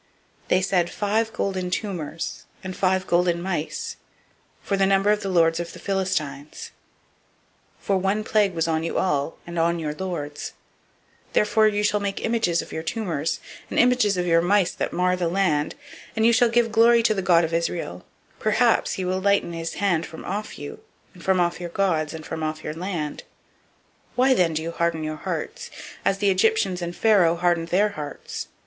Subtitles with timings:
[0.47, 3.97] They said, "Five golden tumors, and five golden mice,
[4.65, 6.71] [according to] the number of the lords of the Philistines;
[7.79, 10.53] for one plague was on you all, and on your lords.
[11.33, 14.91] 006:005 Therefore you shall make images of your tumors, and images of your mice that
[14.91, 15.75] mar the land;
[16.15, 18.03] and you shall give glory to the God of Israel:
[18.39, 20.79] peradventure he will lighten his hand from off you,
[21.13, 23.17] and from off your gods, and from off your land.
[23.21, 23.25] 006:006
[24.15, 25.69] Why then do you harden your hearts,
[26.03, 28.47] as the Egyptians and Pharaoh hardened their hearts?